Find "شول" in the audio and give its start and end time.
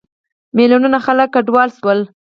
1.79-1.99